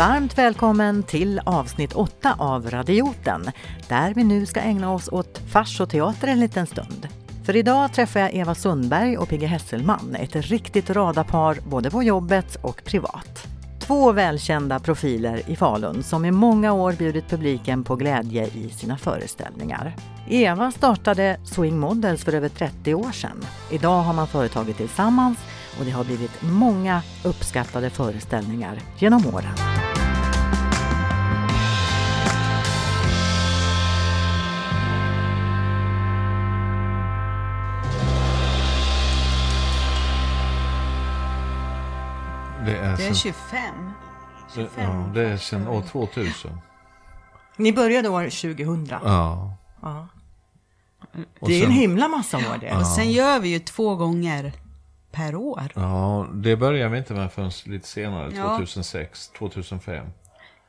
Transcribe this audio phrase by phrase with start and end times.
[0.00, 3.50] Varmt välkommen till avsnitt 8 av Radioten,
[3.88, 7.08] där vi nu ska ägna oss åt fars och teater en liten stund.
[7.44, 12.56] För idag träffar jag Eva Sundberg och Pigge Hesselman, ett riktigt radarpar både på jobbet
[12.62, 13.46] och privat.
[13.80, 18.98] Två välkända profiler i Falun som i många år bjudit publiken på glädje i sina
[18.98, 19.96] föreställningar.
[20.28, 23.44] Eva startade Swing Models för över 30 år sedan.
[23.70, 25.38] Idag har man företaget tillsammans
[25.80, 29.54] och det har blivit många uppskattade föreställningar genom åren.
[42.64, 43.90] Det är, Det är sen, 25.
[44.54, 46.50] det, ja, det är sedan år 2000.
[47.56, 48.88] Ni började år 2000.
[49.04, 49.54] Ja.
[49.82, 50.08] Ja.
[51.40, 52.76] Det är en sen- himla massa år det.
[52.76, 54.52] Och sen gör vi ju två gånger
[55.12, 55.72] per år.
[55.74, 58.56] Ja, det börjar vi inte med förrän lite senare, Ja.
[58.56, 60.06] 2006, 2005.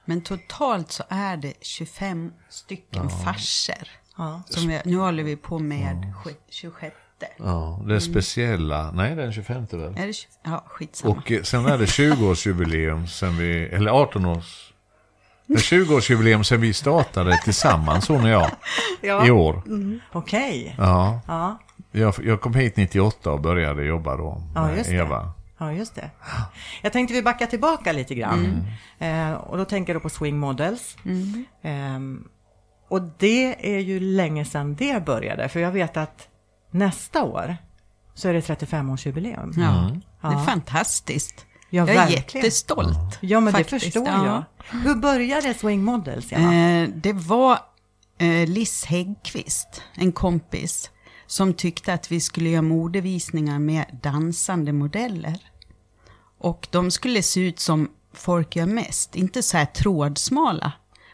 [0.05, 3.89] Men totalt så är det 25 stycken farser.
[4.17, 4.41] Ja.
[4.49, 6.13] Som vi, nu håller vi på med
[6.49, 6.95] 26.
[7.37, 9.97] Ja, det är speciella, nej det är den 25 väl?
[9.97, 10.27] Är det 20?
[10.43, 11.15] Ja, skitsamma.
[11.15, 14.73] Och eh, sen är det 20-årsjubileum sen vi, eller 18 års,
[15.47, 18.51] det är 20-årsjubileum sen vi startade tillsammans hon och jag,
[19.01, 19.27] Ja.
[19.27, 19.63] i år.
[20.11, 20.75] Okej.
[20.77, 21.59] Ja, Ja.
[21.91, 24.91] Jag, jag kom hit 98 och började jobba då Ja, med det.
[24.93, 25.31] Eva.
[25.57, 26.09] ja, just det.
[26.81, 28.63] Jag tänkte vi backar tillbaka lite grann.
[28.99, 30.97] Eh, och då tänker jag då på Swing Models.
[31.61, 32.23] Ehm,
[32.89, 35.49] och det är ju länge sedan det började.
[35.49, 36.27] För jag vet att
[36.71, 37.57] nästa år
[38.13, 39.53] så är det 35-årsjubileum.
[39.57, 40.43] Ja, det är Ja.
[40.45, 41.45] fantastiskt.
[41.69, 42.43] Ja, jag är verkligen.
[42.45, 43.17] jättestolt.
[43.21, 43.83] Ja, men det faktiskt.
[43.85, 44.25] förstår Ja.
[44.25, 44.79] jag.
[44.79, 46.31] Hur började Swing Models?
[46.31, 47.57] Eh, det var
[48.17, 50.91] eh, Liss Häggqvist, en kompis,
[51.31, 55.37] som tyckte att vi skulle göra modevisningar med dansande modeller.
[56.37, 60.71] Och de skulle se ut som folk gör mest, inte så här trådsmala.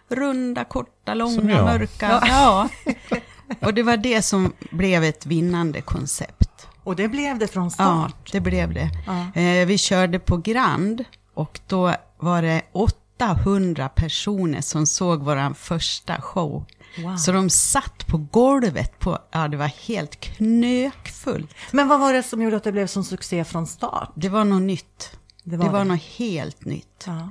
[0.09, 2.23] Runda, korta, långa, mörka.
[2.27, 2.69] Ja.
[3.61, 6.67] Och det var det som blev ett vinnande koncept.
[6.83, 8.31] Och det blev det från Ja, start?
[8.31, 8.89] det blev det.
[9.35, 9.41] Ja.
[9.41, 16.21] Eh, vi körde på Grand och då var det 800 personer som såg vår första
[16.21, 16.65] show.
[17.03, 17.15] Wow.
[17.15, 21.53] Så de satt på golvet, på, ja det var helt knökfullt.
[21.71, 24.11] Men vad var det som gjorde att det blev sån succé från start?
[24.15, 25.11] Det var något nytt.
[25.43, 25.85] Det Det var var, det.
[25.85, 27.03] något helt nytt.
[27.05, 27.29] Ja.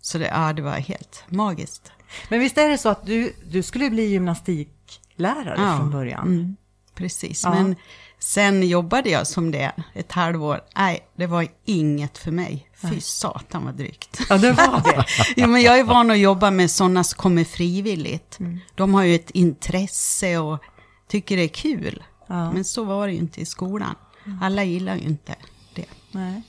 [0.00, 1.92] Så det, ja, det var helt magiskt.
[2.28, 5.76] Men visst är det så att du, du skulle bli gymnastiklärare Ja.
[5.76, 6.26] från början?
[6.26, 6.56] Mm,
[6.94, 7.50] precis, Ja.
[7.50, 7.76] men
[8.18, 10.60] sen jobbade jag som det ett halvår.
[10.76, 12.64] Nej, det var inget för mig.
[12.90, 14.20] Fy satan vad drygt.
[14.28, 15.04] Ja, det var det.
[15.36, 18.38] Jo, men jag är van att jobba med sådana som kommer frivilligt.
[18.40, 18.58] Mm.
[18.74, 20.62] De har ju ett intresse och
[21.08, 22.02] tycker det är kul.
[22.28, 22.34] Ja.
[22.42, 22.54] Mm.
[22.54, 23.94] Men så var det ju inte i skolan.
[24.42, 25.34] Alla gillar ju inte
[25.74, 25.84] det.
[26.12, 26.42] Nej.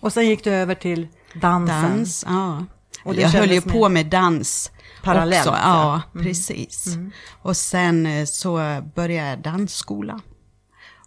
[0.00, 1.82] Och sen gick du över till dansen.
[1.82, 2.64] Dans, ja.
[3.04, 4.70] Och jag höll ju på med dans
[5.02, 5.58] Parallellt, också.
[5.62, 6.02] ja.
[6.02, 6.26] Ja, Mm.
[6.26, 6.96] precis.
[7.42, 8.56] Och sen eh, så
[8.94, 10.20] började jag dansskola.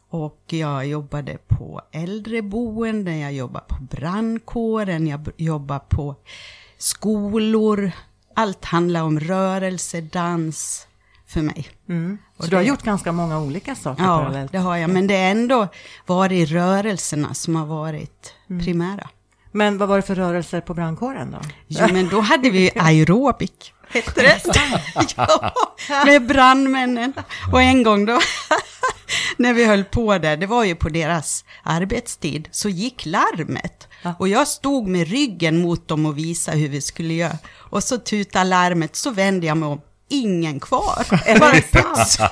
[0.09, 6.16] Och jag jobbade på äldreboenden, jag jobbade på brandkåren, jag jobbade på
[6.77, 7.91] skolor.
[8.35, 10.88] Allt handlar om rörelse, dans
[11.27, 11.67] för mig.
[11.89, 12.17] Mm.
[12.38, 14.51] Så Och du har det- gjort ganska många olika saker Ja, parallellt?
[14.51, 14.89] det har jag.
[14.89, 15.67] Men det är ändå
[16.05, 18.66] varit rörelserna som har varit Mm.
[18.66, 19.09] primära.
[19.51, 21.37] Men vad var det för rörelser på brandkåren då?
[21.67, 23.73] Jo, men då hade vi aerobik.
[23.89, 24.41] Hette det?
[25.17, 25.53] ja,
[26.05, 27.13] med brandmännen.
[27.51, 28.19] Och en gång då,
[29.38, 33.88] när vi höll på där, det var ju på deras arbetstid, så gick larmet.
[34.19, 37.38] Och jag stod med ryggen mot dem och visade hur vi skulle göra.
[37.57, 39.81] Och så tutade larmet, så vände jag mig om.
[40.09, 41.06] Ingen kvar.
[41.40, 42.18] Bara puts.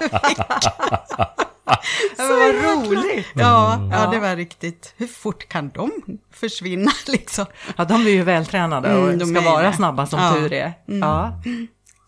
[2.18, 3.28] Ja, men vad roligt!
[3.35, 4.03] Ja, Ja.
[4.03, 4.94] ja, det var riktigt.
[4.97, 5.91] Hur fort kan de
[6.34, 7.46] försvinna liksom?
[7.78, 9.74] Ja, de blir ju vältränade och Mm, de ska är vara det.
[9.75, 10.34] snabba som Ja.
[10.34, 10.73] tur är.
[10.85, 11.41] Ja.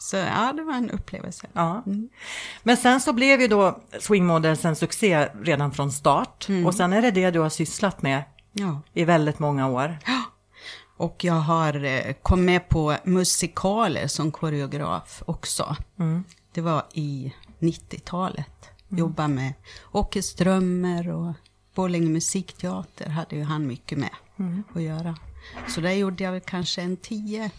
[0.06, 1.48] Så ja, det var en upplevelse.
[1.54, 1.84] Ja.
[2.64, 6.50] Men sen så blev ju då Swing Models en succé redan från start.
[6.50, 6.66] Mm.
[6.66, 8.24] Och sen är det det du har sysslat med
[8.54, 8.82] Ja.
[8.94, 9.98] i väldigt många år.
[10.98, 15.76] Och jag har eh, kommit med på musikaler som koreograf också.
[16.54, 18.70] Det var i 90-talet.
[18.90, 19.54] Jobba med
[19.92, 21.34] Åke Strömmer och
[21.76, 24.10] Borlänge musikteater hade ju han mycket med
[24.76, 25.18] att göra.
[25.68, 27.52] Så där gjorde jag väl kanske en tio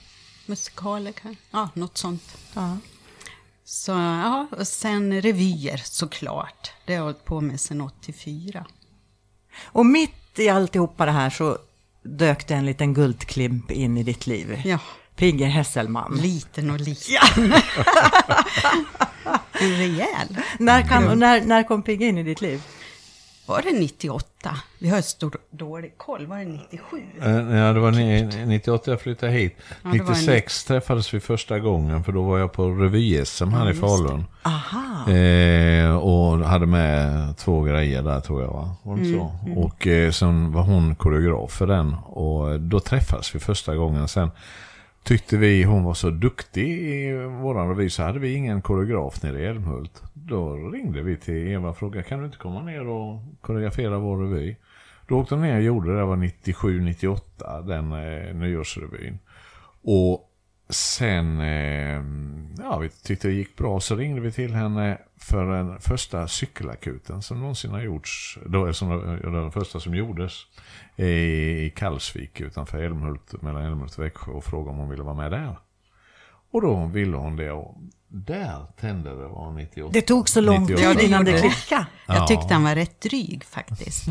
[0.49, 2.37] musikaler, kan- ja, något sånt.
[2.55, 2.77] Ja.
[3.65, 6.71] Så ja, och sen revyer såklart.
[6.87, 8.67] Det har jag hållit på med sedan 84.
[9.65, 11.59] Och mitt i alltihopa det här så
[12.03, 14.63] dök det en liten guldklimp in i ditt liv.
[14.65, 14.79] Ja,
[15.17, 16.19] Pigge Hesselman.
[16.23, 17.53] liten och liten.
[19.53, 20.37] en rejäl.
[20.59, 22.63] När, kan, när, när kom Pigge in i ditt liv?
[23.47, 24.57] Var det 98?
[24.79, 26.27] Vi har så dålig koll.
[26.27, 26.97] Var det 97?
[27.23, 29.57] Eh, Ja, det var ni- 98 jag flyttade hit.
[29.69, 33.71] Ja, det var 96 träffades vi första gången för då var jag på revy-SM här
[33.71, 34.25] i Falun.
[35.09, 38.77] Eh, och hade med två grejer där tror jag va?
[38.83, 39.33] Var Mm, så?
[39.61, 41.95] Och eh, sen var hon koreograf för den.
[41.95, 44.09] Och då träffades vi första gången.
[44.09, 44.31] Sen
[45.07, 49.41] tyckte vi hon var så duktig i våran revy så hade vi ingen koreograf nere
[49.41, 50.03] i Älmhult.
[50.15, 54.19] Då ringde vi till Eva och frågade kan du inte komma ner och koreografera vår
[54.19, 54.57] revy?
[55.09, 59.19] Då åkte hon ner och gjorde det, det var 97-98, den eh, nyårsrevyn.
[59.83, 60.31] Och
[60.69, 62.03] sen, eh,
[62.59, 67.23] ja vi tyckte det gick bra så ringde vi till henne för den första cykelakuten
[67.23, 68.39] som någonsin har gjorts.
[68.47, 70.33] Då, som, den första som gjordes
[70.97, 75.31] i, Kallsvik utanför Älmhult, mellan Älmhult och Växjö och frågade om hon ville vara med
[75.31, 75.59] där.
[76.51, 77.77] Och då ville hon det och
[78.09, 79.91] där tände det var 98.
[79.93, 80.77] Det tog så lång 98.
[80.77, 81.87] tid Ja, det innan det klickade.
[82.07, 84.05] Jag tyckte han var rätt dryg faktiskt.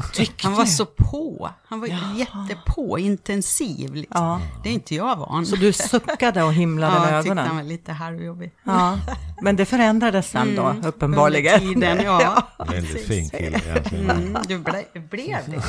[0.44, 1.50] Han var så på.
[1.68, 3.96] Han var jättepå, intensiv.
[3.96, 4.26] Liksom.
[4.26, 4.42] Ja.
[4.64, 5.46] Det är inte jag van.
[5.46, 7.56] Så du suckade och himlade ja, med jag tyckte han ögonen.
[7.56, 8.52] var lite halvjobbig.
[8.64, 9.00] Ja.
[9.42, 10.86] Men det förändrades sen då, Mm.
[10.86, 11.62] uppenbarligen.
[11.64, 12.48] Under tiden, ja.
[12.72, 14.10] Väldigt fin kille egentligen.
[14.10, 15.64] Mm, du ble, blev det.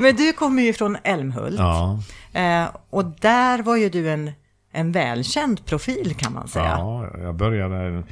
[0.00, 1.58] Men du kommer ju från Älmhult.
[1.58, 1.98] Ja,
[2.32, 4.32] Eh, och där var ju du en,
[4.76, 6.64] en välkänd profil kan man säga.
[6.64, 8.02] ja, jag började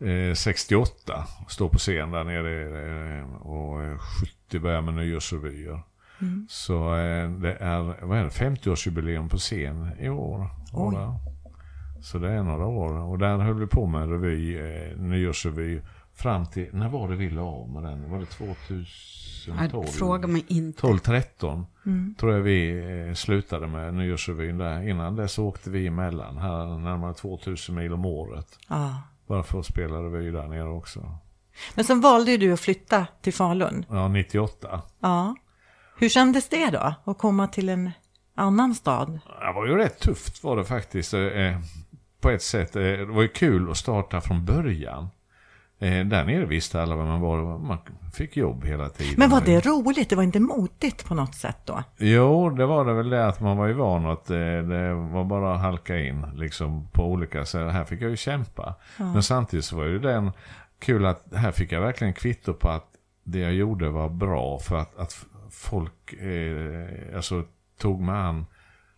[0.00, 3.98] eh, 68, stå på scen där nere eh, och eh,
[4.48, 5.82] 70 började med nyårsrevyer.
[6.48, 10.48] Så eh, det är, vad är det, 50-årsjubileum på scen i år.
[10.72, 10.96] Oj.
[12.02, 12.92] Så det är några år.
[12.92, 15.80] Och där höll vi på med revy, eh, nyårsrevy
[16.14, 18.10] fram till, när var det vi la av med den?
[18.10, 19.84] Var det 2012?
[19.86, 20.86] Ja, Fråga mig inte.
[20.86, 21.64] 12-13
[22.18, 22.78] tror jag vi
[23.08, 24.88] eh, slutade med nyårsrevyn där.
[24.88, 28.58] Innan dess åkte vi emellan här närmare 2000 mil om året.
[28.68, 29.02] Ja.
[29.26, 31.18] Bara för att spela revy där nere också.
[31.74, 33.84] Men sen valde ju du att flytta till Falun.
[33.88, 34.82] Ja, 98.
[35.00, 35.36] Ja.
[35.98, 37.90] Hur kändes det då, att komma till en
[38.34, 39.20] annan stad?
[39.40, 41.14] Det var ju rätt tufft var det faktiskt.
[41.14, 41.20] eh,
[42.20, 42.76] På ett sätt.
[42.76, 45.08] Eh, Det var ju kul att starta från början.
[45.82, 47.58] Eh, Där nere visste alla vad man var.
[47.58, 47.78] Man
[48.14, 49.14] fick jobb hela tiden.
[49.18, 50.10] Men var det roligt?
[50.10, 51.82] Det var inte motigt på något sätt då?
[51.98, 55.24] Jo, det var det väl det att man var ju van att eh, det var
[55.24, 57.72] bara att halka in liksom på olika sätt.
[57.72, 58.74] Här fick jag ju kämpa.
[58.96, 60.32] Men samtidigt så var ju den
[60.78, 62.86] kul att här fick jag verkligen kvitto på att
[63.24, 67.44] det jag gjorde var bra för att, att folk eh, alltså,
[67.78, 68.46] tog, mig an,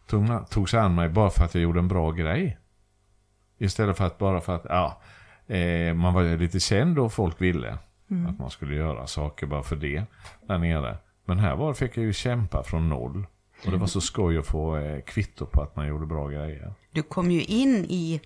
[0.07, 2.59] tog, tog sig an mig bara för att jag gjorde en bra grej.
[3.59, 5.01] Istället för att bara för att ja,
[5.49, 7.79] eh, man var lite känd och folk ville
[8.29, 10.05] att man skulle göra saker bara för det
[10.49, 10.97] där nere.
[11.25, 13.27] Men här var, fick jag ju kämpa från noll.
[13.65, 16.73] Och det var så skoj att få eh, kvitto på att man gjorde bra grejer.
[16.93, 18.21] Du kom ju in i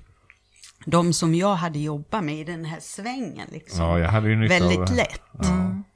[0.86, 3.48] de som jag hade jobbat med i den här svängen.
[3.52, 3.84] Liksom.
[3.84, 5.20] Ja, jag hade ju nytta Väldigt av lätt.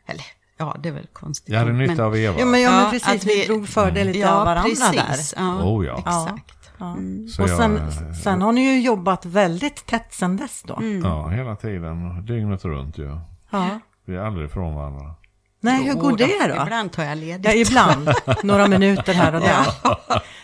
[0.06, 0.24] Eller,
[0.56, 1.52] ja, det är väl konstigt.
[1.52, 2.38] Jag hade nytta men- av Eva.
[2.40, 4.62] Ja, men, ja, men Ja, precis, att vi vi- drog fördel lite Ja, av varandra
[4.90, 5.32] precis.
[5.34, 5.42] där.
[5.42, 5.98] Ja, Oh, ja.
[5.98, 6.61] Exakt.
[6.82, 6.96] Ja.
[7.28, 7.56] Så Och jag-
[7.92, 10.78] sen, sen har ni ju jobbat väldigt tätt sen dess då.
[11.02, 12.26] Ja, hela tiden.
[12.26, 13.18] Dygnet runt ju.
[13.50, 13.80] Ja.
[14.04, 15.14] Vi är aldrig ifrån varandra.
[15.60, 16.62] Nej, hur går det då?
[16.62, 17.46] Ibland tar jag ledigt.
[17.46, 18.10] Ja, ibland.
[18.42, 19.66] Några minuter här och där.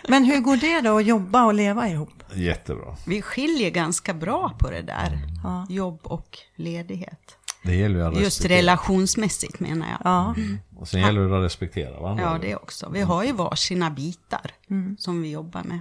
[0.08, 2.10] Men hur går det då att jobba och leva ihop?
[2.34, 2.96] Jättebra.
[3.06, 5.18] Vi skiljer ganska bra på det där.
[5.44, 5.66] Ja.
[5.68, 7.37] Jobb och ledighet.
[7.68, 8.58] Det gäller ju att Just respektera.
[8.58, 9.98] relationsmässigt menar jag.
[10.04, 10.34] Ja,
[10.76, 12.22] Och sen gäller det att respektera varandra.
[12.24, 12.88] Ja, det också.
[12.92, 14.50] Vi har ju varsina bitar
[14.98, 15.78] som vi jobbar med.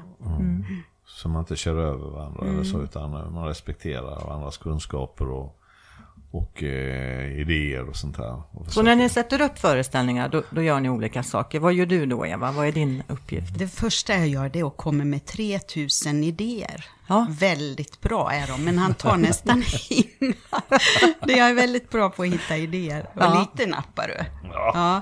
[1.05, 2.65] Så man inte kör över varandra eller Mm.
[2.65, 5.59] så, utan man respekterar varandras kunskaper och,
[6.31, 8.41] och eh, idéer och sånt här.
[8.51, 11.59] Och så när ni sätter upp föreställningar, då, då gör ni olika saker.
[11.59, 12.51] Vad gör du då, Eva?
[12.51, 13.59] Vad är din uppgift?
[13.59, 16.85] Det första jag gör det är att komma med 3000 idéer.
[17.07, 17.27] Ja.
[17.29, 20.33] Väldigt bra är de, men han tar nästan inga.
[21.23, 23.09] Det jag är väldigt bra på att hitta idéer.
[23.15, 23.47] Och Ja.
[23.55, 24.25] lite nappar du.
[24.53, 25.01] Ja.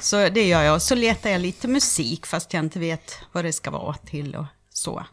[0.00, 0.82] Så det gör jag.
[0.82, 4.44] Så letar jag lite musik, fast jag inte vet vad det ska vara till och
[4.70, 5.04] så.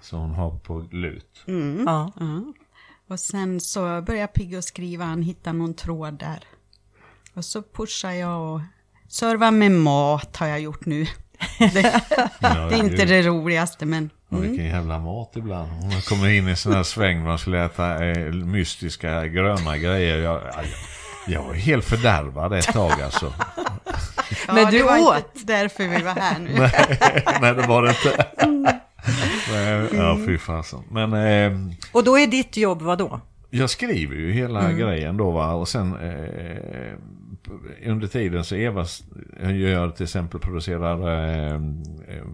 [0.00, 1.44] Så hon har på lut.
[1.86, 2.12] Ja.
[3.08, 6.38] Och sen så börjar jag pigga och skriva, han hittar någon tråd där.
[7.34, 8.60] Och så pushar jag och
[9.08, 11.06] servar med mat har jag gjort nu.
[11.58, 12.02] Det,
[12.40, 15.70] det är inte det roligaste, men Och vilken jävla mat ibland.
[15.70, 20.18] Hon kommer in i sån här sväng man skulle äta eh, mystiska gröna grejer.
[20.18, 20.64] Jag, jag,
[21.26, 23.32] jag var helt fördärvad ett tag alltså.
[24.46, 25.16] Men ja, du det var åt.
[25.16, 26.50] inte därför vi var här nu.
[27.40, 28.80] Nej, det var det inte.
[29.52, 30.80] Men, ja, fy fasen.
[30.90, 33.20] Men eh, Och då är ditt jobb vad då?
[33.50, 35.52] jag skriver ju hela grejen då va.
[35.52, 36.92] Och sen eh,
[37.90, 38.86] under tiden så Eva
[39.40, 42.24] gör till exempel producerar eh, eh,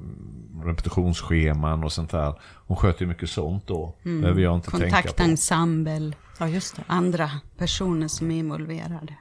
[0.64, 2.34] repetitionsscheman och sånt där.
[2.66, 3.94] Hon sköter ju mycket sånt då.
[4.02, 4.92] Behöver jag inte tänka på.
[5.02, 6.12] Kontaktensemble.
[6.42, 6.82] Ja, just det.
[6.86, 9.14] andra personer som är involverade.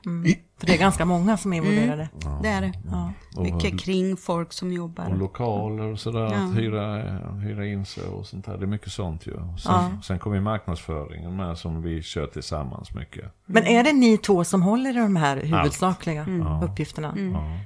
[0.59, 2.09] För det är ganska många som är involverade.
[2.41, 2.73] Det är det.
[2.91, 3.13] Ja.
[3.35, 5.15] Och- Mycket kring folk som Och jobbar.
[5.19, 6.27] lokaler och sådär, Ja.
[6.27, 6.95] att hyra,
[7.39, 8.57] hyra in sig och sånt där.
[8.57, 9.33] Det är mycket sånt ju.
[9.33, 9.89] Sen, Ja.
[10.03, 13.25] sen kommer marknadsföringen med som vi kör tillsammans mycket.
[13.45, 16.25] Men är det ni två som håller i de här huvudsakliga
[16.63, 17.13] uppgifterna?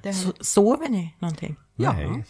[0.03, 1.55] Det är Så, sover ni någonting?
[1.75, 2.24] Ja, Nej.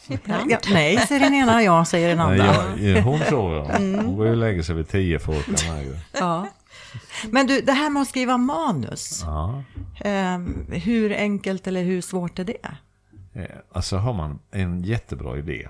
[0.50, 2.80] Ja, nej, säger den ena, ja, säger den Nej, andra.
[2.82, 3.76] jag, hon sover.
[3.78, 4.06] Mm.
[4.06, 6.00] Hon går ju och lägger sig vid tio för att orka med.
[6.20, 6.48] Ja.
[7.32, 9.64] Men du, det här med att skriva manus, Ja.
[10.00, 10.38] eh,
[10.84, 12.76] hur enkelt eller hur svårt är det?
[13.34, 15.68] Eh, Alltså har man en jättebra idé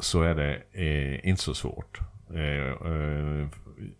[0.00, 1.98] så är det eh, inte så svårt.
[2.34, 3.48] Eh, eh,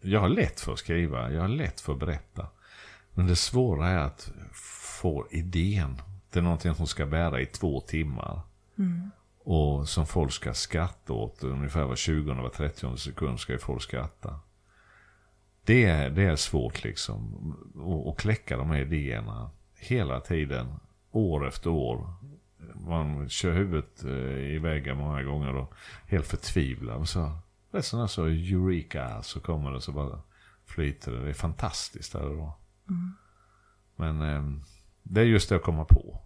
[0.01, 2.47] jag har lätt för att skriva, jag har lätt för att berätta.
[3.15, 8.41] Men det svåra är att få idén till någonting som ska bära i två timmar.
[9.45, 13.59] Och som folk ska skratta åt ungefär var 20 och var 30 sekund ska ju
[13.59, 14.41] folk skratta.
[15.69, 17.55] Det är, det är svårt liksom.
[18.09, 20.67] att- kläcka de här idéerna hela tiden,
[21.11, 22.15] år efter år.
[22.75, 25.75] Man kör huvudet eh, i väggen många gånger och
[26.07, 27.09] helt förtvivlad.
[27.09, 27.33] Så,
[27.71, 30.21] det är sådana så eureka, så kommer det så bara
[30.67, 31.23] flyter det.
[31.23, 32.53] Det är fantastiskt där och då.
[33.97, 34.61] Men eh,
[35.03, 36.21] det är just det att komma på.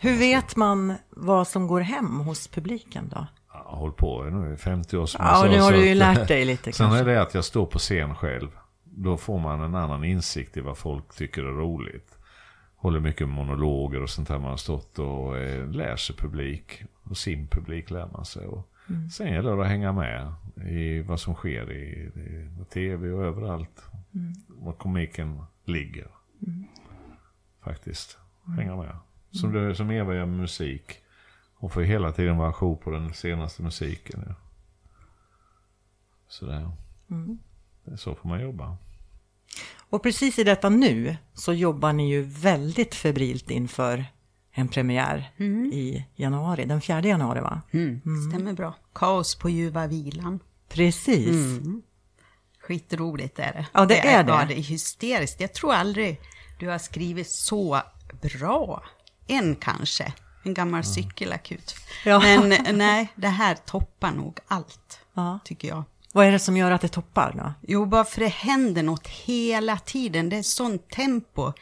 [0.00, 3.26] Hur vet man vad som går hem hos publiken då?
[3.64, 6.28] Har hållit på nu i 50 år som Ja, och nu har du ju lärt
[6.28, 7.04] dig lite Sen är kanske.
[7.12, 8.48] det att jag står på scen själv.
[8.84, 12.18] Då får man en annan insikt i vad folk tycker är roligt.
[12.76, 16.82] Håller mycket monologer och sånt där man har stått och eh, lär sig publik.
[17.02, 18.46] Och sin publik lär man sig.
[18.46, 19.10] Och Mm.
[19.10, 20.32] Sen gäller det att hänga med
[20.68, 22.10] i vad som sker i,
[22.60, 23.82] i tv och överallt.
[24.14, 24.32] Mm.
[24.48, 26.06] Var komiken ligger.
[27.64, 28.18] Faktiskt.
[28.46, 28.58] Mm.
[28.58, 28.96] Hänga med.
[29.30, 31.01] Som, det, som Eva gör med musik.
[31.62, 34.24] Hon får ju hela tiden vara ajour på den senaste musiken.
[34.26, 34.34] Ja.
[36.28, 36.70] Sådär.
[37.10, 37.38] Mm.
[37.84, 38.76] Det är så får man jobba.
[39.78, 44.04] Och precis i detta nu så jobbar ni ju väldigt febrilt inför
[44.50, 45.32] en premiär
[45.72, 47.62] i januari, den 4 januari va?
[47.70, 48.00] Mm,
[48.30, 48.74] stämmer bra.
[48.92, 50.38] Kaos på ljuva vilan.
[50.68, 51.60] Precis.
[52.58, 53.66] Skitroligt är det.
[53.72, 54.30] Ja, det är det.
[54.30, 55.40] Ja, det är hysteriskt.
[55.40, 56.20] Jag tror aldrig
[56.58, 57.82] du har skrivit så
[58.22, 58.84] bra.
[59.26, 60.14] En kanske.
[60.42, 61.74] En gammal cykelakut.
[62.04, 62.20] Ja.
[62.20, 65.00] Men nej, det här toppar nog allt.
[65.14, 65.38] Ja.
[65.44, 65.84] Tycker jag.
[66.12, 67.52] Vad är det som gör att det toppar då?
[67.60, 70.28] Jo, bara för det händer något hela tiden.
[70.28, 71.52] Det är sånt tempo.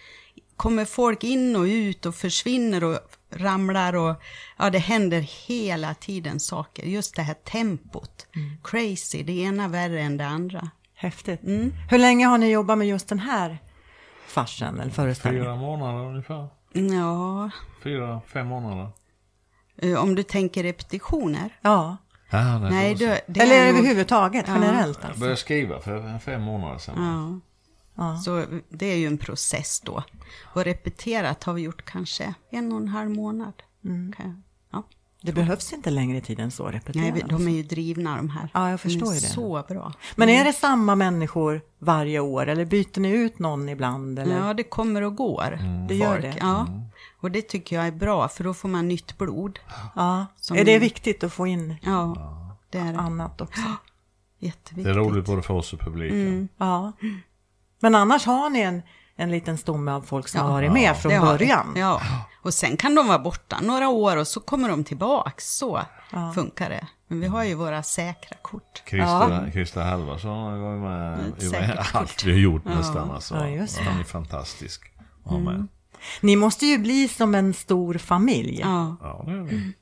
[0.56, 2.98] Kommer folk in och ut och försvinner och
[3.30, 4.22] ramlar och
[4.58, 6.82] ja, det händer hela tiden saker.
[6.86, 8.26] Just det här tempot.
[8.64, 10.70] Crazy, det ena värre än det andra.
[10.94, 11.40] Häftigt.
[11.90, 13.58] Hur länge har ni jobbat med just den här
[14.26, 15.46] farsen eller föreställningen?
[15.46, 16.48] Fyra månader ungefär.
[16.72, 17.50] Ja,
[17.82, 18.88] Fyra, fem månader.
[19.76, 21.58] eh, om du tänker repetitioner.
[21.62, 21.96] Ja,
[22.32, 23.04] Ja, nej, Nej, så.
[23.04, 25.20] det, eller är nog- överhuvudtaget, generellt Jag alltså.
[25.20, 27.40] började skriva för fem månader sedan.
[27.94, 28.04] Ja.
[28.04, 28.16] Ja.
[28.18, 30.02] Så det är ju en process då.
[30.54, 33.52] Och repeterat har vi gjort kanske en och en halv månad.
[33.84, 34.12] Mm.
[34.12, 34.42] Kan jag- Ja.
[35.22, 37.02] Det behövs inte längre tid än så att repetera.
[37.02, 38.48] Nej, de är ju drivna de här.
[38.54, 39.20] Ja, jag förstår de är det.
[39.20, 39.92] så bra.
[40.16, 44.18] Men är det samma människor varje år eller byter ni ut någon ibland?
[44.18, 44.46] Eller?
[44.46, 45.58] Ja, det kommer och går.
[45.88, 46.34] Det gör det.
[46.40, 46.66] Ja.
[47.20, 49.58] Och det tycker jag är bra, för då får man nytt blod.
[49.96, 50.26] Ja.
[50.36, 52.16] Som- Är det viktigt att få in Ja,
[52.70, 52.98] det är det.
[52.98, 53.62] annat också?
[54.38, 54.84] Jätteviktigt.
[54.84, 56.48] Det är roligt både för oss och publiken.
[56.56, 56.92] Ja.
[57.80, 58.82] Men annars har ni en,
[59.20, 60.44] en liten stomme av folk som Ja.
[60.44, 61.24] har varit med från Det vi.
[61.26, 61.66] början.
[61.76, 62.00] Ja,
[62.42, 65.56] och sen kan de vara borta några år och så kommer de tillbaks.
[65.56, 65.80] Så
[66.34, 66.86] funkar det.
[67.08, 68.82] Men vi har ju våra säkra kort.
[68.88, 71.56] Christer, Christer Halvarsson var ju med i
[71.92, 73.10] allt vi har gjort nästan.
[73.10, 73.34] Alltså.
[73.34, 73.84] Ja, just det.
[73.84, 74.82] Han är fantastisk.
[75.24, 75.66] att ha med.
[76.20, 78.60] Ni måste ju bli som en stor familj.
[78.60, 79.72] Ja, Ja, det är det.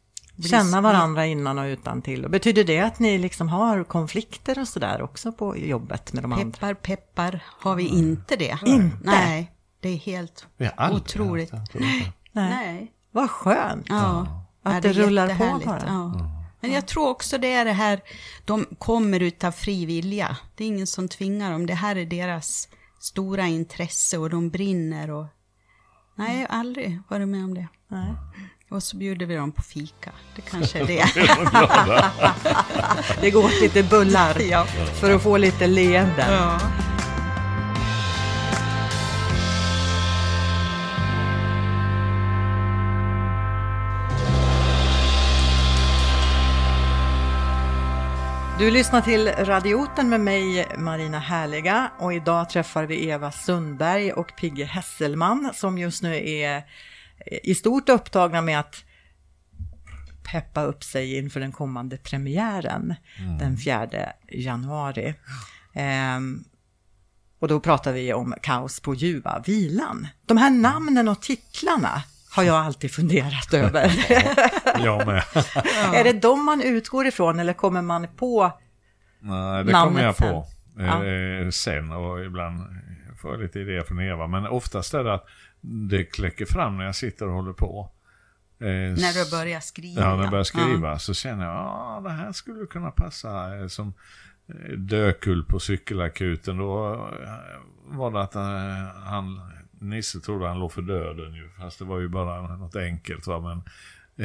[0.42, 2.24] Känna varandra innan och utan till.
[2.24, 6.32] Och betyder det att ni liksom har konflikter och sådär också på jobbet med de
[6.32, 6.44] andra?
[6.44, 7.44] peppar, peppar.
[7.60, 8.58] Har vi inte det?
[8.66, 8.98] Inte?
[9.02, 11.50] Nej, det är helt Vi har aldrig otroligt.
[11.50, 11.78] haft det.
[11.78, 12.12] Nej.
[12.32, 12.92] Nej.
[13.10, 13.86] Vad skönt.
[13.88, 14.26] Ja.
[14.62, 15.82] Att Ja, det är rullar på bara.
[15.86, 16.12] Ja.
[16.60, 18.00] Men jag tror också det är det här,
[18.44, 20.36] de kommer utav fri vilja.
[20.54, 21.66] Det är ingen som tvingar dem.
[21.66, 22.68] Det här är deras
[23.00, 25.10] stora intresse och de brinner.
[25.10, 25.26] Och...
[26.14, 27.68] Nej, jag har aldrig varit med om det.
[27.88, 28.14] Nej.
[28.70, 30.12] Och så bjuder vi dem på fika.
[30.36, 31.04] Det kanske är det.
[33.20, 34.64] Det går åt lite bullar ja.
[35.00, 36.32] för att få lite leenden.
[36.32, 36.60] ja.
[48.58, 51.90] Du lyssnar till Radioten med mig, Marina Härliga.
[51.98, 56.62] Och idag träffar vi Eva Sundberg och Pigge Hesselman som just nu är
[57.26, 58.84] i stort upptagna med att
[60.32, 62.94] peppa upp sig inför den kommande premiären
[63.38, 63.88] den 4
[64.32, 65.14] januari.
[65.74, 66.44] Ehm,
[67.40, 70.08] Och då pratar vi om Kaos på ljuva vilan.
[70.26, 73.92] De här namnen och titlarna har jag alltid funderat över.
[74.84, 75.22] Jag med.
[75.94, 78.52] Är det de man utgår ifrån eller kommer man på?
[79.20, 80.32] Nej, det Namnet kommer jag sen.
[80.32, 82.60] på eh, sen och ibland
[83.22, 84.26] får jag lite idéer från Eva.
[84.26, 85.26] Men oftast är det att
[85.60, 87.90] det kläcker fram när jag sitter och håller på.
[88.60, 90.02] Eh, När du börjar skriva.
[90.02, 93.66] Ja, när jag börjar skriva så känner jag att det här skulle kunna passa eh,
[93.66, 93.92] som
[94.76, 96.56] dökull på cykelakuten.
[96.58, 97.28] Då eh,
[97.84, 99.40] var det att eh, han,
[99.80, 103.26] Nisse trodde han låg för döden ju, fast det var ju bara något enkelt.
[103.26, 103.40] Va?
[103.40, 103.62] Men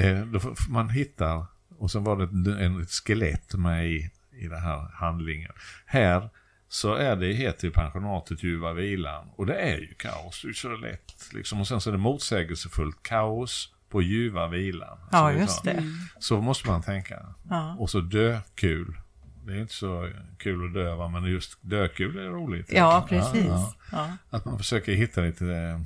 [0.02, 1.46] eh, då man hittar,
[1.78, 5.52] och sen var det ett, ett skelett med i, i den här handlingen.
[5.86, 6.30] Här
[6.74, 9.30] så är det, heter ju pensionatet Ljuva vilan.
[9.36, 11.34] Och det är ju kaos, det är ju så lätt.
[11.34, 11.62] Liksom.
[11.62, 14.98] Och sen så är det motsägelsefullt, kaos på ljuva vilan.
[15.12, 15.84] Ja, Så det är just det.
[16.20, 17.26] Så måste man tänka.
[17.50, 17.76] Ja.
[17.80, 18.98] Och så dökul.
[19.46, 21.08] Det är inte så kul att dö, va?
[21.08, 22.72] men just dökul är roligt.
[22.72, 23.46] Ja, precis.
[23.46, 24.38] Ja, Ja, ja.
[24.38, 25.80] Att man försöker hitta lite eh,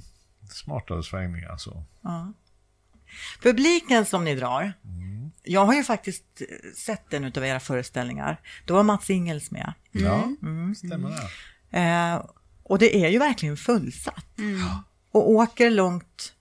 [0.50, 1.58] smartare svängningar.
[1.58, 1.84] Så.
[2.02, 2.34] ja.
[3.42, 4.74] Publiken som ni drar.
[5.44, 6.46] Jag har ju faktiskt eh,
[6.76, 8.42] sett en av era föreställningar.
[8.66, 9.74] Då var Mats Ingels med.
[9.92, 10.76] Ja, Mm.
[10.76, 11.10] stämmer
[11.72, 11.80] det.
[11.80, 12.26] Eh,
[12.64, 14.26] och det är ju verkligen fullsatt.
[15.12, 16.34] Och åker långt,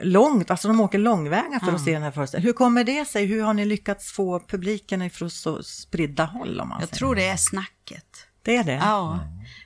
[0.00, 2.46] långt, alltså de åker långväga för att se den här föreställningen.
[2.46, 3.26] Hur kommer det sig?
[3.26, 6.98] Hur har ni lyckats få publiken ifrån så spridda håll om man Jag säger?
[6.98, 8.26] tror det är snacket.
[8.42, 8.72] Det är det?
[8.72, 9.20] Ja,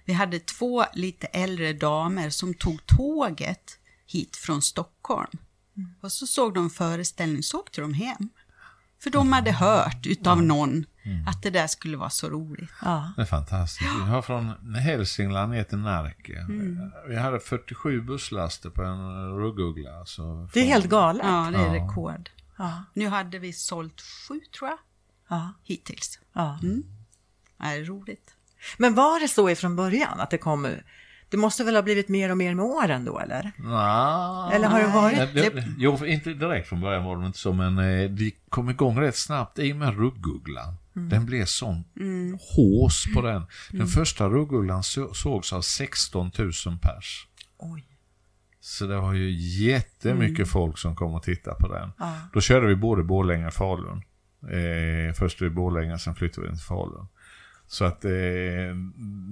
[0.04, 5.30] vi hade två lite äldre damer som tog tåget hit från Stockholm.
[6.00, 8.28] Och så såg de föreställning, så åkte de hem.
[9.02, 10.84] För de hade hört utav någon
[11.26, 12.70] att det där skulle vara så roligt.
[12.82, 13.12] Ja.
[13.16, 13.90] Det är fantastiskt.
[13.96, 16.38] Vi har från Hälsingland ner till Närke.
[16.40, 16.90] Mm.
[17.08, 20.04] Vi hade 47 busslaster på en rugguggla.
[20.06, 21.26] Så Det är helt galet.
[21.26, 22.30] Ja, det är rekord.
[22.58, 22.84] Ja.
[22.94, 24.78] Nu hade vi sålt sju, tror jag,
[25.28, 25.52] Ja.
[25.62, 26.18] hittills.
[26.32, 26.58] Ja.
[27.58, 28.34] Det är roligt.
[28.78, 30.68] Men var det så ifrån början att det kom...
[31.28, 33.52] Det måste väl ha blivit mer och mer med åren då, eller?
[33.58, 37.38] Nja, Eller har det varit- Nej, det, jo, inte direkt från början var det inte
[37.38, 40.74] så, men eh, det kom igång rätt snabbt i och med ruggugglan.
[40.96, 41.08] Mm.
[41.08, 41.84] Den blev sån
[42.56, 43.46] hås på den.
[43.70, 47.26] Den första ruggugglan så, sågs av 16 000 pers.
[47.58, 47.84] Oj.
[48.60, 49.30] Så det var ju
[49.66, 51.82] jättemycket folk som kom och tittade på den.
[51.82, 51.92] Mm.
[51.98, 52.12] Ja.
[52.32, 54.02] Då körde vi både Borlänge och Falun.
[54.42, 57.08] Eh, först i Borlänge, sen flyttade vi till Falun.
[57.68, 58.10] Så att eh,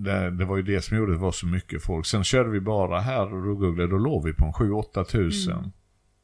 [0.05, 2.07] det, det var ju det som gjorde att det var så mycket folk.
[2.07, 5.73] Sen körde vi bara här och ruggugglor, då låg vi på en 7-8 tusen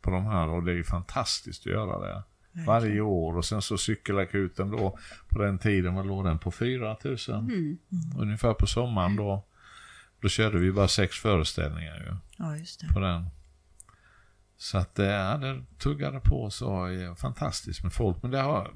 [0.03, 2.23] på de här och det är ju fantastiskt att göra det.
[2.67, 6.51] Varje år och sen så cykelakuten då på den tiden, vad låg den på?
[6.51, 7.51] 4 tusen
[8.19, 9.45] Ungefär på sommaren då.
[10.21, 12.93] Då körde vi bara sex föreställningar ju Ja, just det.
[12.95, 13.27] på den.
[14.63, 18.23] Så att det, ja, det tuggade på så är fantastiskt med folk.
[18.23, 18.71] Men det har,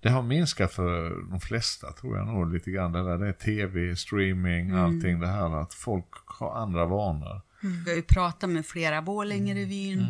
[0.00, 2.92] det har minskat för de flesta tror jag nog lite grann.
[2.92, 7.40] Det där det är tv, streaming, allting det här att folk har andra vanor.
[7.84, 10.06] Vi har ju pratat med flera Borlängerevyn.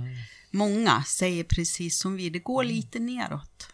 [0.51, 3.69] Många säger precis som vi, det går lite neråt.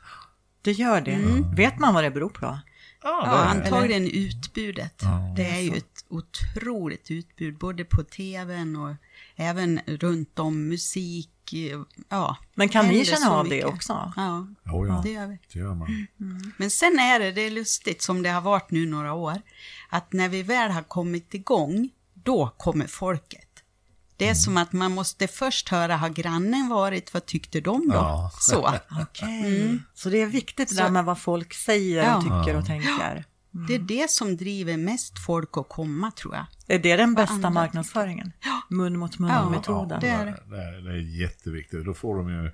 [0.62, 1.18] Det gör det.
[1.56, 2.58] Vet man vad det beror på?
[3.02, 5.02] Ja, är- antagligen utbudet.
[5.36, 8.94] Det är ju ett otroligt utbud, både på tvn och
[9.36, 11.30] även runt om musik.
[11.54, 14.12] Eh, Ja, Men kan ni känna av det också?
[14.16, 15.38] Ja, Jo, ja, det gör vi.
[15.52, 16.06] det gör man.
[16.56, 19.42] Men sen är det, det är lustigt som det har varit nu några år,
[19.88, 23.42] att när vi väl har kommit igång, då kommer folket.
[24.16, 24.36] Det är Mm.
[24.36, 27.94] som att man måste först höra, har grannen varit, vad tyckte de då?
[27.94, 28.30] Ja.
[28.40, 28.74] Så.
[29.02, 29.78] Okej.
[29.94, 33.24] Så det är viktigt det där med vad folk säger och tycker och tänker.
[33.68, 36.46] Det är det som driver mest folk att komma, tror jag.
[36.66, 38.32] Är det den bästa andra marknadsföringen?
[38.70, 39.24] Mun mot Ja.
[39.44, 40.00] mun-metoden?
[40.00, 41.84] det är det, det, är, det är jätteviktigt.
[41.84, 42.50] Då får de ju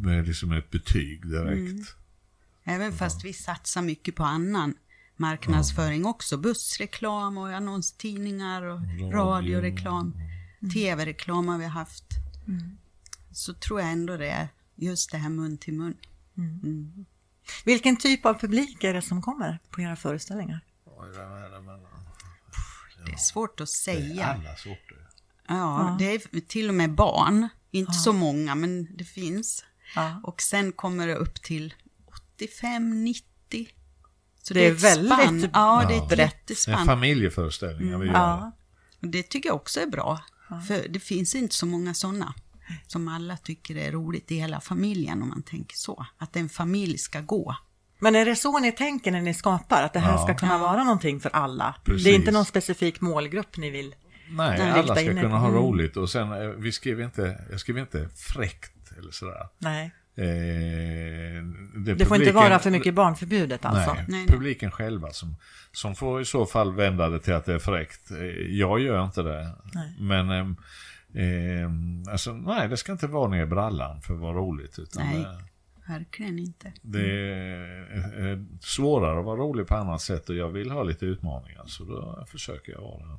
[0.00, 1.96] med liksom ett betyg direkt.
[2.64, 4.74] Även fast vi satsar mycket på annan
[5.16, 6.36] marknadsföring också.
[6.36, 8.80] Bussreklam och annonstidningar och
[9.12, 10.14] radioreklam.
[10.74, 12.04] Tv-reklam har vi haft.
[13.32, 15.96] Så tror jag ändå det är just det här mun till mun.
[17.64, 20.60] Vilken typ av publik är det som kommer på era föreställningar?
[20.84, 21.78] Oj, vad är det?
[23.06, 24.26] Det är svårt att Det är säga.
[24.26, 25.08] alla sorter.
[25.48, 27.48] Ja, det är till och med barn.
[27.70, 29.64] Inte så många, men det finns.
[29.94, 30.20] Ja.
[30.24, 31.74] Och sen kommer det upp till
[32.38, 33.22] 85-90.
[34.42, 35.50] Så Det är ett väldigt spann.
[35.52, 36.16] Ja, det är ett brett.
[36.18, 36.86] Det är jättespann.
[36.86, 38.12] familjeföreställningar vi gör.
[38.14, 38.52] Ja.
[39.00, 40.20] Det tycker jag också är bra.
[40.68, 42.34] För det finns inte så många sådana.
[42.86, 46.06] Som alla tycker är roligt i hela familjen om man tänker så.
[46.18, 47.56] Att en familj ska gå.
[47.98, 49.82] Men är det så ni tänker när ni skapar?
[49.82, 50.18] Att det här Ja.
[50.24, 51.74] ska kunna vara någonting för alla?
[51.84, 52.04] Precis.
[52.04, 53.94] Det är inte någon specifik målgrupp ni vill?
[54.30, 55.60] Nej, Den alla ska in kunna ha Mm.
[55.60, 59.48] roligt och sen, eh, vi skriver inte, jag skriver inte fräckt eller sådär.
[59.58, 59.92] Nej.
[60.16, 60.24] Eh,
[61.84, 63.92] Det, det får inte vara för mycket barnförbjudet alltså?
[63.94, 64.26] Nej, Nej, nej.
[64.28, 65.36] publiken själva som,
[65.72, 68.10] som får i så fall vända det till att det är fräckt.
[68.10, 68.16] Eh,
[68.58, 69.50] Jag gör inte det.
[69.74, 69.96] Nej.
[70.00, 70.56] Men ehm,
[71.14, 74.78] ehm, alltså, nej, det ska inte vara ner i brallan för att vara roligt.
[74.78, 75.18] Utan Nej.
[75.18, 75.38] Det,
[75.92, 76.72] Verkligen inte.
[76.82, 81.06] det är eh, svårare att vara rolig på annat sätt och jag vill ha lite
[81.06, 81.64] utmaningar.
[81.66, 83.18] Så då försöker jag vara det.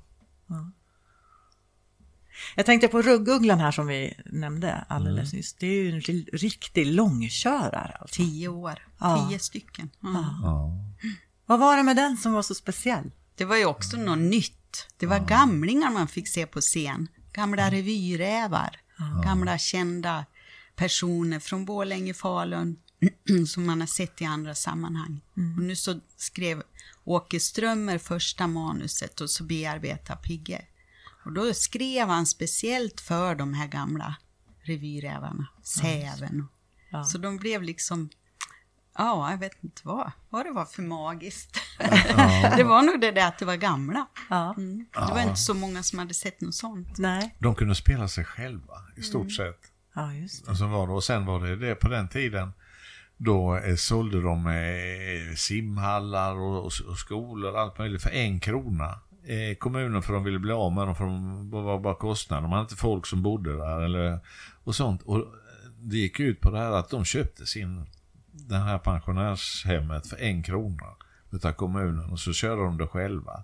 [2.56, 5.38] Jag tänkte på ruggugglan här som vi nämnde alldeles Mm.
[5.38, 5.54] nyss.
[5.54, 7.98] Det är ju en ri- riktig långkörare.
[8.00, 8.16] Alltså.
[8.16, 8.74] Tio år.
[9.00, 9.28] Ja.
[9.30, 9.90] Tio stycken.
[10.00, 10.40] Ja.
[10.44, 10.72] Ja.
[11.46, 13.12] Vad var det med den som var så speciell?
[13.36, 14.88] Det var ju också något nytt.
[14.98, 17.08] Det var gamlingar man fick se på scen.
[17.36, 18.82] Gamla revyrävar.
[19.24, 20.26] Gamla kända
[20.76, 22.80] personer från Borlänge, Falun
[23.48, 25.22] som man har sett i andra sammanhang.
[25.58, 26.64] Och nu så skrev
[27.04, 30.66] Åke Strömmer första manuset och så bearbetade Pigge.
[31.26, 34.16] Och då skrev han speciellt för de här gamla
[34.62, 36.48] revyrävarna, Säven.
[36.90, 37.04] Ja.
[37.04, 38.10] Så de blev liksom,
[38.98, 41.60] ja, jag vet inte vad, vad det var för magiskt.
[42.58, 44.06] det var nog det där att det var gamla.
[44.30, 44.54] Ja.
[44.58, 44.86] Mm.
[44.94, 46.98] Det var inte så många som hade sett något sånt.
[46.98, 47.36] Nej.
[47.40, 49.60] De kunde spela sig själva i stort sett.
[49.96, 50.52] Ja, just det.
[50.52, 52.54] Och, så var det, och sen var det det på den tiden.
[53.18, 58.40] Då eh, sålde de eh, simhallar och, och, och skolor och allt möjligt för en
[58.40, 59.00] krona.
[59.26, 62.42] Eh, kommunen för de ville bli av med dem för de var bara kostnader.
[62.42, 64.20] De hade inte folk som bodde där eller,
[64.64, 65.02] och sånt.
[65.02, 65.26] Och
[65.80, 67.86] det gick ut på det här att de köpte sin,
[68.36, 70.96] det här pensionärshemmet för en krona
[71.32, 73.44] utav kommunen och så körde de det själva.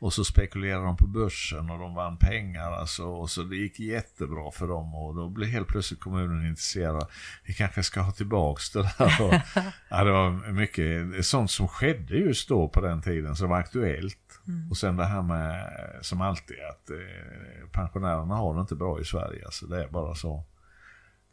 [0.00, 3.80] Och så spekulerade de på börsen och de vann pengar alltså, och så det gick
[3.80, 7.06] jättebra för dem och då blev helt plötsligt kommunen intresserad.
[7.44, 9.22] Vi kanske ska ha tillbaks det där.
[9.22, 9.34] Och,
[9.88, 14.16] ja, det var mycket sånt som skedde just då på den tiden som var aktuellt.
[14.70, 19.04] Och sen det här med, som alltid, att eh, pensionärerna har det inte bra i
[19.04, 19.44] Sverige.
[19.44, 20.44] Alltså, det är bara så.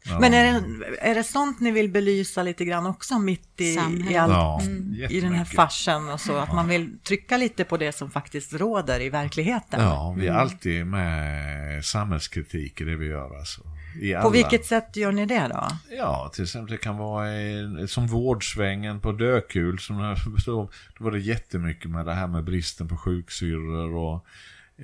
[0.04, 0.18] Ja.
[0.20, 4.10] Men är det, är det sånt ni vill belysa lite grann också mitt i, Samhället.
[4.10, 6.36] i, all, Ja, i den här farsen och så?
[6.36, 9.80] Att man vill trycka lite på det som faktiskt råder i verkligheten?
[9.80, 13.38] Ja, vi är alltid med samhällskritik i det vi gör.
[13.38, 13.60] Alltså.
[14.00, 15.68] I På alla- vilket sätt gör ni det då?
[15.96, 19.78] Ja, till exempel det kan vara eh, som vårdsvängen på Dökul.
[19.78, 24.26] Som jag förstår, då var det jättemycket med det här med bristen på sjuksyrror och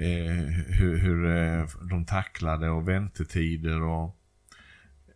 [0.03, 4.16] eh, hur, hur eh, de tacklade och väntetider och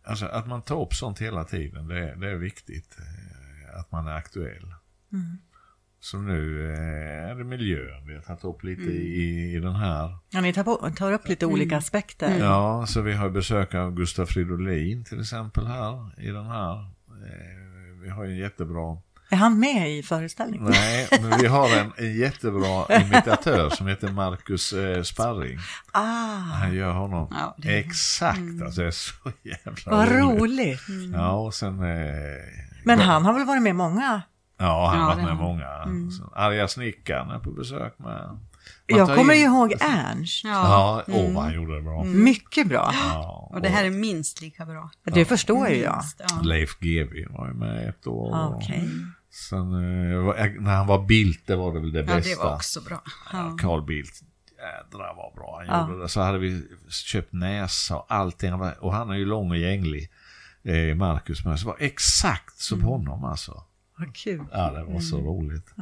[0.09, 2.97] alltså att man tar upp sånt hela tiden, det, det är viktigt.
[2.99, 4.73] eh, Att man är aktuell.
[6.01, 10.17] Så nu eh, är det miljön vi har tagit upp lite i, i den här.
[10.29, 12.39] Ja, ni tar, på, tar upp lite olika aspekter.
[12.39, 16.79] Ja, så vi har besök av Gustaf Fridolin till exempel här i den här.
[17.07, 18.97] Eh, Vi har ju en jättebra,
[19.31, 20.67] Är han med i föreställningen?
[20.69, 25.57] nej, men vi har en, en jättebra imitatör som heter Marcus eh, Sparring.
[25.91, 26.01] Ah,
[26.37, 29.13] Han gör honom Ja, det- exakt, alltså det är så
[29.43, 30.81] jävla vad roligt!
[31.13, 31.73] Ja, och sen...
[31.83, 32.35] Eh,
[32.83, 34.21] Men han har väl varit med många?
[34.57, 35.83] Ja, han har Ja, varit med har många.
[36.11, 38.07] Sen Arga snickaren är på besök med.
[38.91, 40.43] Man Jag kommer in- ju ihåg Ernst.
[40.43, 40.49] Ja.
[40.51, 42.03] Ja, åh vad han gjorde det bra.
[42.03, 42.91] Mycket bra.
[42.93, 44.89] Ja, Och det här är minst lika bra.
[45.03, 45.95] Det förstår ju jag.
[45.95, 46.41] Minst, ja.
[46.43, 48.53] Leif GW var ju med ett år.
[48.55, 48.89] Okej.
[49.31, 52.29] Sen eh, när han var Bildt, det var det väl det Ja, bästa.
[52.29, 53.01] det var också bra.
[53.33, 53.57] Ja.
[53.61, 54.21] Carl Bildt,
[54.57, 55.87] jädrar vad bra han Ja.
[55.89, 56.09] gjorde det.
[56.09, 58.53] Så hade vi köpt näsa och allting.
[58.53, 60.11] Och han är ju lång och gänglig,
[60.63, 61.45] eh, Marcus.
[61.45, 62.89] Men det var exakt som Mm.
[62.89, 63.63] honom alltså.
[63.97, 64.45] Vad kul.
[64.51, 65.73] Ja, det var så roligt.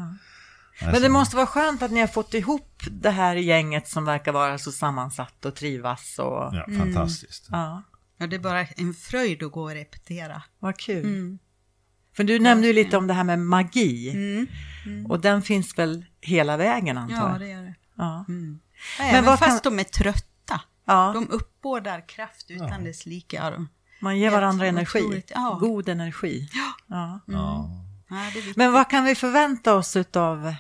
[0.81, 4.31] Men det måste vara skönt att ni har fått ihop det här gänget som verkar
[4.31, 6.19] vara så sammansatt och trivas.
[6.19, 6.65] Och, ja.
[6.67, 7.47] Ja, fantastiskt.
[7.51, 7.83] ja,
[8.17, 10.43] det är bara en fröjd att gå och repetera.
[10.59, 11.37] vad kul.
[12.17, 14.15] För du nämnde ju lite om det här med magi.
[15.07, 17.39] Och den finns väl hela vägen antar Ja, jag?
[17.39, 17.75] det gör det.
[17.97, 18.25] Ja.
[18.99, 20.61] Även vad kan- fast de är trötta.
[20.85, 21.11] Ja.
[21.13, 23.39] De uppbådar kraft utan dess like.
[23.51, 23.69] De.
[24.01, 24.99] Man ger varandra energi.
[25.01, 25.57] otroligt, ja.
[25.61, 26.49] God energi.
[26.53, 27.19] Ja.
[27.27, 27.69] Ja.
[28.09, 28.55] Ja, viktigt.
[28.57, 30.55] Men vad kan vi förvänta oss av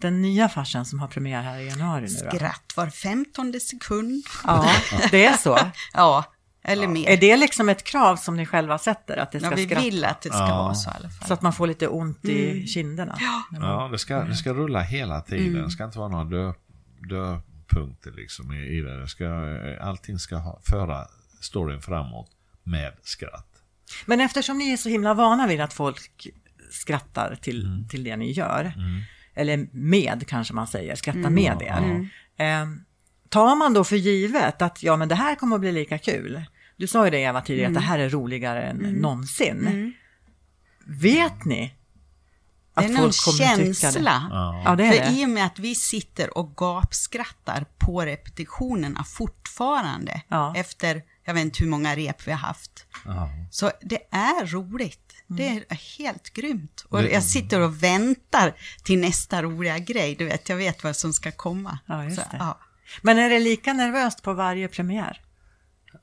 [0.00, 2.36] den nya farsen som har premiär här i januari nu då?
[2.36, 4.24] Skratt var femtonde sekund.
[4.44, 4.70] Ja,
[5.10, 5.58] det är så.
[5.92, 6.24] Ja,
[6.68, 7.08] eller mer.
[7.08, 9.16] Är det liksom ett krav som ni själva sätter?
[9.16, 9.84] Att det ska Ja, vi skratta?
[9.84, 10.62] vill att det ska Ja.
[10.62, 11.28] vara så i alla fall.
[11.28, 13.18] Så att man får lite ont i kinderna?
[13.60, 15.62] Ja, det ska, det ska rulla hela tiden.
[15.64, 16.52] Det ska inte vara några dö,
[17.08, 19.00] döpunkter liksom i, i det.
[19.00, 19.26] det ska,
[19.80, 21.04] allting ska ha, föra
[21.40, 22.30] storyn framåt
[22.62, 23.44] med skratt.
[24.06, 26.26] Men eftersom ni är så himla vana vid att folk
[26.70, 28.72] skrattar till, till det ni gör,
[29.34, 32.08] eller med kanske man säger, skrattar med er.
[32.46, 32.66] Eh,
[33.28, 36.42] tar man då för givet att ja men det här kommer att bli lika kul.
[36.78, 39.92] Du sa ju det Eva tidigare, att det här är roligare än någonsin.
[40.84, 41.74] Vet ni
[42.74, 43.74] det är att någon folk kommer tycka det?
[43.74, 44.28] känsla.
[44.64, 45.20] Ja, det är För det.
[45.20, 50.52] i och med att vi sitter och gapskrattar på repetitionerna fortfarande Ja.
[50.56, 52.86] efter, jag vet inte hur många rep vi har haft.
[53.04, 53.28] Ja.
[53.50, 55.14] Så det är roligt.
[55.26, 55.64] Det Mm.
[55.68, 56.84] är helt grymt.
[56.88, 58.52] Och jag sitter och väntar
[58.84, 60.14] till nästa roliga grej.
[60.14, 61.78] Du vet, jag vet vad som ska komma.
[61.86, 62.36] Ja, just Så, det.
[62.40, 62.58] ja.
[63.02, 65.20] Men är det lika nervöst på varje premiär?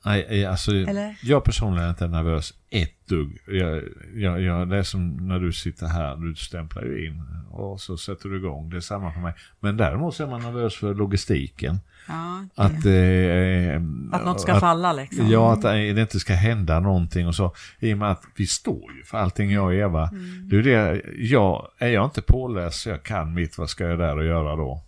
[0.06, 1.16] Nej, eh, alltså, Eller?
[1.22, 3.38] jag personligen är inte nervös ett dugg.
[3.46, 3.82] Jag,
[4.14, 7.96] jag, jag, det är som när du sitter här, du stämplar ju in och så
[7.96, 8.70] sätter du igång.
[8.70, 9.34] Det är samma för mig.
[9.60, 11.78] Men däremot så är man nervös för logistiken.
[12.08, 15.28] Ja, Att, eh, Att något ska falla liksom?
[15.28, 17.54] Ja, att det inte ska hända någonting och så.
[17.78, 20.10] I och med att vi står ju för allting jag och Eva.
[20.50, 23.98] Det är det, jag, är jag inte påläst så jag kan mitt, vad ska jag
[23.98, 24.82] där och göra då?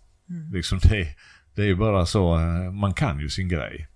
[0.53, 1.07] Liksom det,
[1.55, 3.87] det är ju bara så, eh, man kan ju sin grej.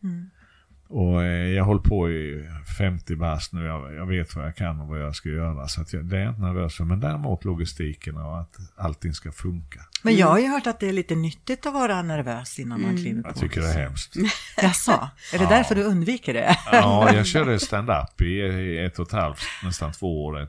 [0.94, 4.82] Och eh, jag hållit på i 50 bast nu, jag, jag vet vad jag kan
[4.82, 5.68] och vad jag ska göra.
[5.68, 6.84] Så att jag, det är jag inte nervös för.
[6.84, 9.80] Men däremot logistiken och att allting ska funka.
[10.02, 12.98] Men jag har ju hört att det är lite nyttigt att vara nervös innan man
[12.98, 13.30] kliver på.
[13.30, 14.16] Jag tycker det är hemskt.
[14.62, 16.58] Jaså, är det därför du undviker det?
[16.72, 20.48] Ja, jag körde stand-up i i ett och ett halvt, nästan två år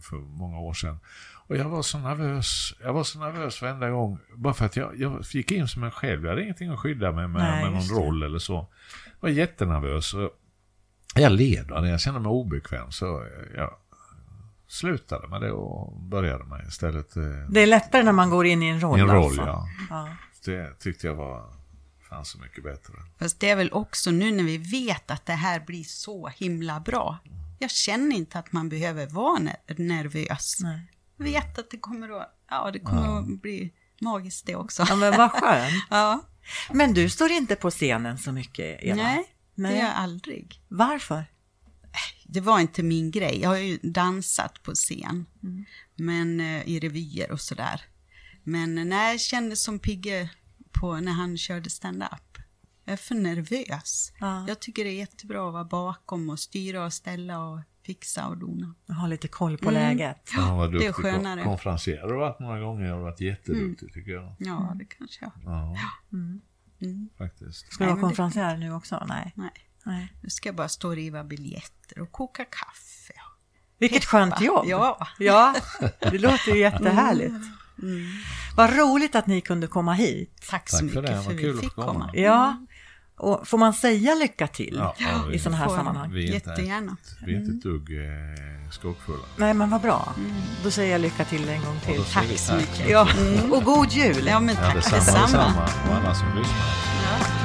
[0.00, 0.98] för många år sedan.
[1.46, 2.74] Och jag var så nervös.
[2.82, 4.18] Jag var så nervös varenda gång.
[4.34, 6.22] Bara för att jag, jag gick in som en själv.
[6.22, 8.68] Jag hade ingenting att skydda mig med, Nej, med någon roll eller så.
[9.22, 10.14] Var jättenervös.
[11.14, 11.88] Jag led det.
[11.88, 12.92] Jag kände mig obekväm.
[12.92, 13.74] Så jag
[14.68, 18.62] slutade med det och började med istället eh, Det är lättare när man går in
[18.62, 19.24] i en roll en roll.
[19.24, 19.42] alltså.
[19.42, 19.68] Ja.
[19.90, 20.08] Ja.
[20.44, 21.52] Det tyckte jag var
[22.08, 22.92] fan så mycket bättre.
[23.18, 26.80] Fast det är väl också nu när vi vet att det här blir så himla
[26.80, 27.18] bra.
[27.58, 30.56] Jag känner inte att man behöver vara ner- nervös.
[30.60, 30.80] Nej.
[31.16, 34.84] Jag vet att det kommer att, ja, det kommer att bli magiskt det också.
[34.88, 35.72] ja, men vad skönt.
[35.90, 36.20] Ja,
[36.72, 38.96] Men du står inte på scenen så mycket, Eva?
[38.96, 39.24] nej,
[39.54, 39.74] det Nej.
[39.76, 40.60] gör jag aldrig.
[40.68, 41.24] Varför?
[42.24, 43.40] Det var inte min grej.
[43.40, 45.26] Jag har ju dansat på scen,
[45.96, 47.84] men eh, i revyer och sådär.
[48.44, 50.30] Men eh, när jag kände som Pigge
[50.72, 52.38] på när han körde stand-up.
[52.84, 54.12] Jag är för nervös.
[54.20, 54.44] Ja.
[54.48, 58.36] Jag tycker det är jättebra att vara bakom och styra och ställa och fixa och
[58.38, 58.74] dona.
[58.86, 60.30] Jag har lite koll på läget.
[60.36, 61.42] Ja, vad det är duktig skönare.
[61.42, 62.86] kon- Konferencier har varit några gånger.
[62.86, 64.34] Jag har varit jätteduktig tycker jag.
[64.38, 65.32] Ja, det kanske jag.
[65.44, 65.76] Ja,
[66.12, 67.08] Mm.
[67.18, 67.72] faktiskt.
[67.72, 69.04] Ska du vara det- konferencier nu också?
[69.08, 69.32] Nej.
[69.36, 69.50] Nej,
[69.84, 70.12] Nej.
[70.22, 73.12] nu ska jag bara stå och riva biljetter och koka kaffe.
[73.78, 74.64] Vilket skönt jobb!
[74.68, 75.08] Ja.
[75.18, 75.54] ja,
[76.00, 77.34] det låter ju jättehärligt.
[78.56, 80.46] Vad roligt att ni kunde komma hit.
[80.50, 81.92] Tack så Tack för mycket det, för, vad vi kul att fick komma.
[81.92, 82.10] komma.
[82.14, 82.66] Ja,
[83.16, 86.10] och får man säga lycka till Ja, ja, i sådana här sammanhang?
[86.12, 86.96] Vi är inte, Jättegärna.
[87.26, 89.24] vi är inte ett dugg eh, skrockfulla.
[89.36, 90.14] Nej, men vad bra.
[90.64, 92.04] Då säger jag lycka till en gång till.
[92.04, 92.90] säger vi Tack så mycket.
[92.90, 93.08] Ja,
[93.50, 94.26] och god jul!
[94.26, 95.26] Ja, men Ja, tack detsamma, detsamma.
[95.26, 95.68] detsamma.
[95.90, 97.41] Och alla som lyssnar.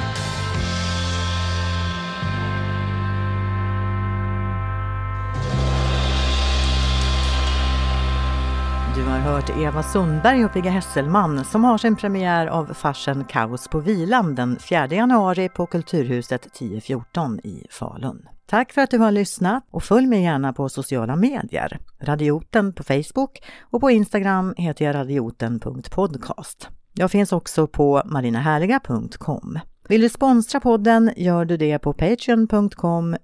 [9.18, 13.80] Har hört Eva Sundberg och Pigga Hesselman som har sin premiär av farsen Kaos på
[13.80, 18.28] vilan den 4 januari på Kulturhuset 1014 i Falun.
[18.46, 21.78] Tack för att du har lyssnat och följ mig gärna på sociala medier.
[22.00, 26.68] Radioten på Facebook och på Instagram heter jag radioten.podcast.
[26.94, 29.58] Jag finns också på marinahärliga.com.
[29.88, 33.16] Vill du sponsra podden gör du det på patreon.com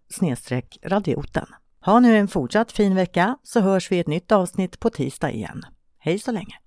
[0.84, 1.46] radioten.
[1.84, 5.30] Ha nu en fortsatt fin vecka så hörs vi i ett nytt avsnitt på tisdag
[5.30, 5.64] igen.
[6.04, 6.63] Hej så länge!